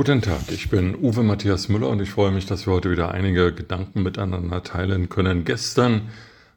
Guten 0.00 0.22
Tag, 0.22 0.50
ich 0.50 0.70
bin 0.70 0.96
Uwe 0.96 1.22
Matthias 1.22 1.68
Müller 1.68 1.90
und 1.90 2.00
ich 2.00 2.08
freue 2.08 2.30
mich, 2.30 2.46
dass 2.46 2.66
wir 2.66 2.72
heute 2.72 2.90
wieder 2.90 3.10
einige 3.10 3.52
Gedanken 3.52 4.02
miteinander 4.02 4.62
teilen 4.62 5.10
können. 5.10 5.44
Gestern 5.44 6.08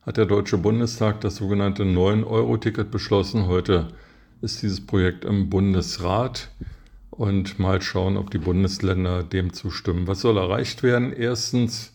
hat 0.06 0.16
der 0.16 0.26
Deutsche 0.26 0.58
Bundestag 0.58 1.20
das 1.20 1.36
sogenannte 1.36 1.84
9-Euro-Ticket 1.84 2.90
beschlossen. 2.90 3.48
Heute 3.48 3.90
ist 4.42 4.62
dieses 4.62 4.88
Projekt 4.88 5.26
im 5.26 5.50
Bundesrat 5.50 6.52
und 7.10 7.60
mal 7.60 7.82
schauen, 7.82 8.16
ob 8.16 8.32
die 8.32 8.38
Bundesländer 8.38 9.24
dem 9.24 9.52
zustimmen. 9.52 10.08
Was 10.08 10.22
soll 10.22 10.38
erreicht 10.38 10.82
werden? 10.82 11.12
Erstens, 11.12 11.94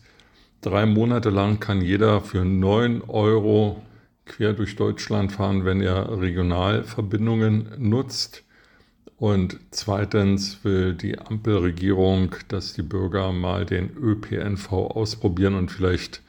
drei 0.61 0.85
Monate 0.85 1.31
lang 1.31 1.59
kann 1.59 1.81
jeder 1.81 2.21
für 2.21 2.45
9 2.45 3.01
Euro 3.07 3.81
quer 4.27 4.53
durch 4.53 4.75
Deutschland 4.75 5.31
fahren, 5.31 5.65
wenn 5.65 5.81
er 5.81 6.21
Regionalverbindungen 6.21 7.69
nutzt. 7.79 8.43
Und 9.19 9.59
zweitens 9.71 10.63
will 10.63 10.93
die 10.93 11.19
Ampelregierung, 11.19 12.35
dass 12.47 12.73
die 12.73 12.83
Bürger 12.83 13.33
mal 13.33 13.65
den 13.65 13.91
ÖPNV 13.97 14.71
ausprobieren 14.71 15.55
und 15.55 15.71
vielleicht 15.71 16.21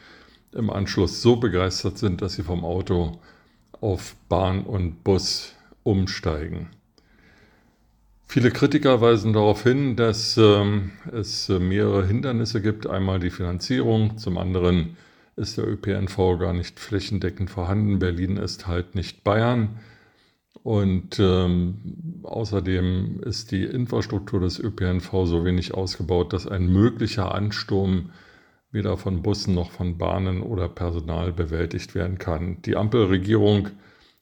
im 0.52 0.70
Anschluss 0.70 1.22
so 1.22 1.36
begeistert 1.36 1.98
sind, 1.98 2.20
dass 2.20 2.34
sie 2.34 2.42
vom 2.42 2.64
Auto 2.64 3.20
auf 3.80 4.16
Bahn 4.28 4.62
und 4.62 5.04
Bus 5.04 5.54
umsteigen. 5.84 6.70
Viele 8.26 8.50
Kritiker 8.50 9.00
weisen 9.00 9.32
darauf 9.32 9.62
hin, 9.62 9.94
dass 9.94 10.36
ähm, 10.36 10.90
es 11.12 11.48
mehrere 11.48 12.06
Hindernisse 12.06 12.60
gibt. 12.60 12.88
Einmal 12.88 13.20
die 13.20 13.30
Finanzierung, 13.30 14.18
zum 14.18 14.36
anderen 14.36 14.96
ist 15.36 15.58
der 15.58 15.66
ÖPNV 15.66 16.16
gar 16.38 16.52
nicht 16.52 16.80
flächendeckend 16.80 17.50
vorhanden. 17.50 18.00
Berlin 18.00 18.36
ist 18.36 18.66
halt 18.66 18.96
nicht 18.96 19.22
Bayern. 19.22 19.80
Und 20.62 21.18
ähm, 21.18 21.78
außerdem 22.22 23.20
ist 23.24 23.50
die 23.52 23.64
Infrastruktur 23.64 24.40
des 24.40 24.58
ÖPNV 24.58 25.10
so 25.24 25.44
wenig 25.44 25.74
ausgebaut, 25.74 26.32
dass 26.32 26.46
ein 26.46 26.72
möglicher 26.72 27.34
Ansturm 27.34 28.10
weder 28.72 28.96
von 28.96 29.22
Bussen 29.22 29.54
noch 29.54 29.70
von 29.70 29.98
Bahnen 29.98 30.42
oder 30.42 30.68
Personal 30.68 31.32
bewältigt 31.32 31.94
werden 31.94 32.18
kann. 32.18 32.62
Die 32.62 32.76
Ampelregierung 32.76 33.68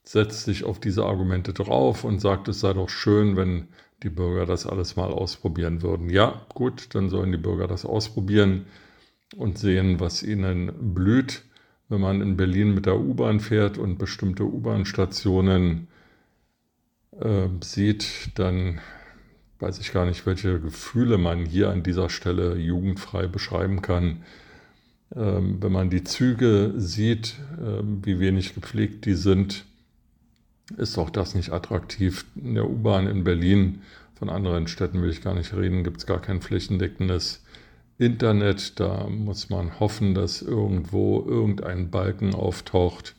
setzt 0.04 0.44
sich 0.44 0.64
auf 0.64 0.80
diese 0.80 1.04
Argumente 1.04 1.52
drauf 1.52 2.04
und 2.04 2.20
sagt, 2.20 2.48
es 2.48 2.60
sei 2.60 2.72
doch 2.72 2.88
schön, 2.88 3.36
wenn 3.36 3.68
die 4.02 4.08
Bürger 4.08 4.46
das 4.46 4.66
alles 4.66 4.96
mal 4.96 5.10
ausprobieren 5.10 5.82
würden. 5.82 6.08
Ja, 6.08 6.46
gut, 6.54 6.94
dann 6.94 7.10
sollen 7.10 7.32
die 7.32 7.38
Bürger 7.38 7.66
das 7.66 7.84
ausprobieren 7.84 8.66
und 9.36 9.58
sehen, 9.58 10.00
was 10.00 10.22
ihnen 10.22 10.94
blüht. 10.94 11.44
Wenn 11.90 12.00
man 12.00 12.22
in 12.22 12.36
Berlin 12.36 12.74
mit 12.74 12.86
der 12.86 12.98
U-Bahn 12.98 13.40
fährt 13.40 13.76
und 13.76 13.98
bestimmte 13.98 14.44
U-Bahn-Stationen 14.44 15.88
äh, 17.20 17.48
sieht, 17.62 18.30
dann 18.34 18.80
weiß 19.60 19.78
ich 19.80 19.92
gar 19.92 20.06
nicht, 20.06 20.26
welche 20.26 20.60
Gefühle 20.60 21.18
man 21.18 21.44
hier 21.44 21.70
an 21.70 21.82
dieser 21.82 22.10
Stelle 22.10 22.56
jugendfrei 22.56 23.26
beschreiben 23.26 23.82
kann. 23.82 24.22
Ähm, 25.14 25.58
wenn 25.60 25.72
man 25.72 25.90
die 25.90 26.04
Züge 26.04 26.74
sieht, 26.76 27.36
äh, 27.58 27.82
wie 28.02 28.20
wenig 28.20 28.54
gepflegt 28.54 29.04
die 29.06 29.14
sind, 29.14 29.64
ist 30.76 30.98
auch 30.98 31.10
das 31.10 31.34
nicht 31.34 31.50
attraktiv. 31.50 32.26
In 32.36 32.54
der 32.54 32.68
U-Bahn 32.68 33.06
in 33.06 33.24
Berlin, 33.24 33.82
von 34.14 34.28
anderen 34.28 34.68
Städten 34.68 35.00
will 35.00 35.10
ich 35.10 35.22
gar 35.22 35.34
nicht 35.34 35.54
reden, 35.54 35.84
gibt 35.84 35.98
es 35.98 36.06
gar 36.06 36.20
kein 36.20 36.42
flächendeckendes 36.42 37.42
Internet. 37.98 38.78
Da 38.78 39.08
muss 39.08 39.48
man 39.48 39.80
hoffen, 39.80 40.14
dass 40.14 40.42
irgendwo 40.42 41.24
irgendein 41.26 41.90
Balken 41.90 42.34
auftaucht. 42.34 43.14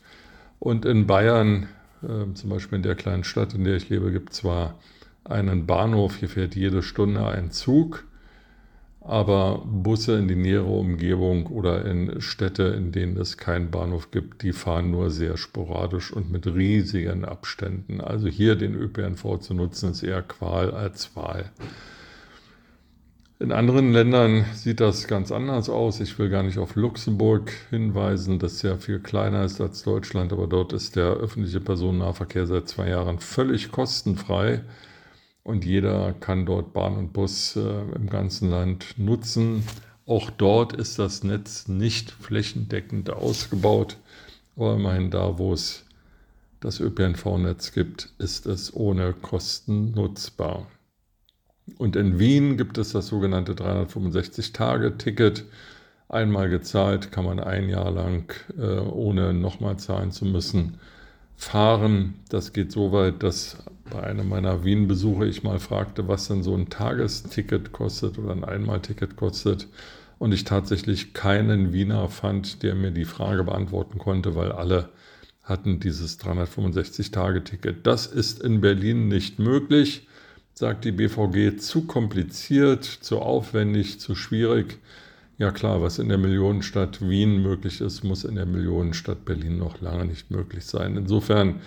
Und 0.60 0.86
in 0.86 1.08
Bayern 1.08 1.70
ähm, 2.08 2.36
zum 2.36 2.50
Beispiel 2.50 2.78
in 2.78 2.84
der 2.84 2.96
kleinen 2.96 3.24
Stadt, 3.24 3.54
in 3.54 3.64
der 3.64 3.76
ich 3.76 3.90
lebe, 3.90 4.12
gibt 4.12 4.32
es 4.32 4.38
zwar 4.38 4.76
einen 5.24 5.66
Bahnhof, 5.66 6.18
hier 6.18 6.30
fährt 6.30 6.56
jede 6.56 6.82
Stunde 6.82 7.26
ein 7.26 7.52
Zug, 7.52 8.06
aber 9.02 9.64
Busse 9.66 10.18
in 10.18 10.28
die 10.28 10.36
nähere 10.36 10.66
Umgebung 10.66 11.48
oder 11.48 11.86
in 11.86 12.22
Städte, 12.22 12.64
in 12.64 12.92
denen 12.92 13.18
es 13.18 13.38
keinen 13.38 13.72
Bahnhof 13.72 14.12
gibt, 14.12 14.44
die 14.44 14.54
fahren 14.54 14.92
nur 14.92 15.10
sehr 15.10 15.38
sporadisch 15.38 16.12
und 16.12 16.32
mit 16.32 16.46
riesigen 16.48 17.26
Abständen. 17.26 18.02
Also 18.02 18.28
hier 18.28 18.56
den 18.56 18.76
ÖPNV 18.76 19.40
zu 19.40 19.54
nutzen, 19.54 19.92
ist 19.92 20.04
eher 20.04 20.22
Qual 20.22 20.72
als 20.72 21.16
Wahl. 21.16 21.52
In 23.42 23.54
anderen 23.54 23.94
Ländern 23.94 24.44
sieht 24.54 24.82
das 24.82 25.08
ganz 25.08 25.32
anders 25.32 25.70
aus. 25.70 26.02
Ich 26.02 26.20
will 26.20 26.30
gar 26.30 26.44
nicht 26.44 26.58
auf 26.58 26.76
Luxemburg 26.76 27.54
hinweisen, 27.70 28.38
das 28.38 28.60
sehr 28.60 28.78
viel 28.78 29.00
kleiner 29.00 29.46
ist 29.46 29.62
als 29.62 29.84
Deutschland, 29.84 30.34
aber 30.34 30.46
dort 30.46 30.74
ist 30.74 30.98
der 30.98 31.12
öffentliche 31.12 31.62
Personennahverkehr 31.62 32.48
seit 32.48 32.68
zwei 32.68 32.90
Jahren 32.90 33.20
völlig 33.20 33.72
kostenfrei 33.72 34.66
und 35.44 35.64
jeder 35.64 36.12
kann 36.20 36.46
dort 36.46 36.74
Bahn 36.74 36.98
und 36.98 37.14
Bus 37.14 37.56
äh, 37.56 37.82
im 37.96 38.10
ganzen 38.10 38.50
Land 38.50 38.96
nutzen. 38.98 39.64
Auch 40.06 40.30
dort 40.32 40.74
ist 40.74 41.00
das 41.00 41.24
Netz 41.24 41.70
nicht 41.70 42.12
flächendeckend 42.12 43.10
ausgebaut, 43.10 43.96
aber 44.58 44.76
immerhin 44.76 45.12
da, 45.12 45.38
wo 45.38 45.54
es 45.54 45.86
das 46.60 46.82
ÖPNV-Netz 46.82 47.72
gibt, 47.72 48.10
ist 48.18 48.46
es 48.48 48.76
ohne 48.76 49.14
Kosten 49.14 49.92
nutzbar. 49.92 50.68
Und 51.78 51.96
in 51.96 52.20
Wien 52.20 52.58
gibt 52.58 52.78
es 52.78 52.92
das 52.92 53.08
sogenannte 53.08 53.54
365-Tage-Ticket. 53.54 55.46
Einmal 56.08 56.50
gezahlt 56.50 57.12
kann 57.12 57.26
man 57.26 57.40
ein 57.40 57.70
Jahr 57.70 57.92
lang, 57.92 58.34
äh, 58.58 58.80
ohne 58.80 59.34
nochmal 59.34 59.78
zahlen 59.78 60.12
zu 60.12 60.26
müssen, 60.26 60.80
fahren. 61.38 62.16
Das 62.30 62.52
geht 62.54 62.72
so 62.72 62.92
weit, 62.92 63.22
dass 63.24 63.58
bei 63.90 64.04
einem 64.04 64.30
meiner 64.30 64.64
Wien-Besuche 64.64 65.26
ich 65.26 65.44
mal 65.44 65.60
fragte, 65.60 66.08
was 66.08 66.28
denn 66.28 66.44
so 66.44 66.56
ein 66.56 66.70
Tagesticket 66.70 67.72
kostet 67.72 68.18
oder 68.18 68.32
ein 68.32 68.44
Einmalticket 68.44 69.16
kostet. 69.16 69.68
Und 70.18 70.34
ich 70.34 70.44
tatsächlich 70.44 71.14
keinen 71.14 71.72
Wiener 71.72 72.10
fand, 72.10 72.62
der 72.64 72.76
mir 72.76 72.92
die 72.92 73.06
Frage 73.06 73.44
beantworten 73.44 74.00
konnte, 74.00 74.36
weil 74.36 74.52
alle 74.52 74.90
hatten 75.44 75.80
dieses 75.80 76.20
365-Tage-Ticket. 76.20 77.88
Das 77.88 78.06
ist 78.06 78.42
in 78.42 78.62
Berlin 78.62 79.08
nicht 79.08 79.40
möglich 79.40 80.08
sagt 80.60 80.84
die 80.84 80.92
BVG, 80.92 81.58
zu 81.58 81.86
kompliziert, 81.86 82.84
zu 82.84 83.20
aufwendig, 83.20 84.02
zu 84.02 84.14
schwierig. 84.14 84.80
Ja 85.38 85.52
klar, 85.52 85.82
was 85.82 86.00
in 86.00 86.10
der 86.10 86.18
Millionenstadt 86.18 87.00
Wien 87.00 87.42
möglich 87.42 87.80
ist, 87.80 88.04
muss 88.04 88.26
in 88.26 88.36
der 88.36 88.46
Millionenstadt 88.46 89.24
Berlin 89.24 89.58
noch 89.58 89.80
lange 89.80 90.04
nicht 90.04 90.32
möglich 90.32 90.66
sein. 90.66 90.98
Insofern 90.98 91.62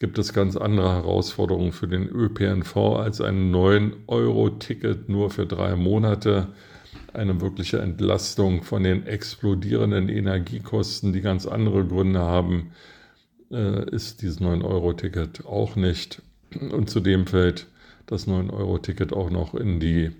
gibt 0.00 0.18
es 0.18 0.32
ganz 0.32 0.56
andere 0.56 0.92
Herausforderungen 0.92 1.70
für 1.70 1.86
den 1.86 2.08
ÖPNV 2.08 2.76
als 2.96 3.20
ein 3.20 3.54
9-Euro-Ticket 3.54 5.08
nur 5.08 5.30
für 5.30 5.46
drei 5.46 5.76
Monate. 5.76 6.48
Eine 7.12 7.40
wirkliche 7.40 7.78
Entlastung 7.78 8.64
von 8.64 8.82
den 8.82 9.06
explodierenden 9.06 10.08
Energiekosten, 10.08 11.12
die 11.12 11.20
ganz 11.20 11.46
andere 11.46 11.86
Gründe 11.86 12.18
haben, 12.18 12.72
äh, 13.52 13.88
ist 13.90 14.20
dieses 14.20 14.40
9-Euro-Ticket 14.40 15.46
auch 15.46 15.76
nicht. 15.76 16.22
Und 16.72 16.90
zudem 16.90 17.28
fällt 17.28 17.68
das 18.12 18.28
9-Euro-Ticket 18.28 19.12
auch 19.12 19.30
noch 19.30 19.54
in 19.54 19.80
die 19.80 20.12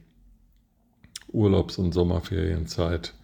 Urlaubs- 1.28 1.78
und 1.78 1.92
Sommerferienzeit. 1.92 3.14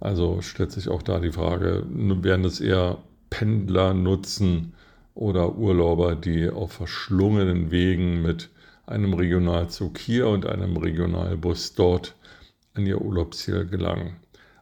Also 0.00 0.42
stellt 0.42 0.72
sich 0.72 0.88
auch 0.88 1.02
da 1.02 1.20
die 1.20 1.32
Frage, 1.32 1.84
werden 1.88 2.44
es 2.44 2.60
eher 2.60 2.98
Pendler 3.30 3.94
nutzen 3.94 4.74
oder 5.14 5.56
Urlauber, 5.56 6.16
die 6.16 6.50
auf 6.50 6.72
verschlungenen 6.72 7.70
Wegen 7.70 8.22
mit 8.22 8.50
einem 8.86 9.14
Regionalzug 9.14 9.98
hier 9.98 10.28
und 10.28 10.46
einem 10.46 10.76
Regionalbus 10.76 11.74
dort 11.74 12.16
an 12.74 12.86
ihr 12.86 13.00
Urlaubsziel 13.00 13.66
gelangen. 13.66 14.16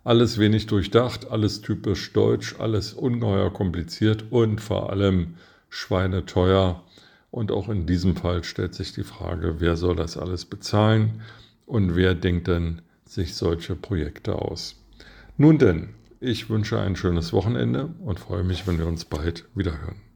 Alles 0.04 0.38
wenig 0.38 0.66
durchdacht, 0.66 1.30
alles 1.30 1.62
typisch 1.62 2.12
deutsch, 2.12 2.56
alles 2.58 2.92
ungeheuer 2.92 3.52
kompliziert 3.52 4.24
und 4.30 4.60
vor 4.60 4.90
allem 4.90 5.34
schweineteuer. 5.68 6.82
Und 7.30 7.52
auch 7.52 7.68
in 7.68 7.86
diesem 7.86 8.16
Fall 8.16 8.42
stellt 8.44 8.74
sich 8.74 8.92
die 8.92 9.04
Frage, 9.04 9.60
wer 9.60 9.76
soll 9.76 9.96
das 9.96 10.16
alles 10.16 10.44
bezahlen 10.44 11.22
und 11.66 11.94
wer 11.94 12.14
denkt 12.14 12.48
denn 12.48 12.82
sich 13.04 13.34
solche 13.34 13.76
Projekte 13.76 14.36
aus. 14.36 14.76
Nun 15.36 15.58
denn, 15.58 15.90
ich 16.20 16.50
wünsche 16.50 16.80
ein 16.80 16.96
schönes 16.96 17.32
Wochenende 17.32 17.88
und 18.04 18.20
freue 18.20 18.44
mich, 18.44 18.66
wenn 18.66 18.78
wir 18.78 18.86
uns 18.86 19.04
bald 19.04 19.46
wieder 19.54 19.80
hören. 19.80 20.09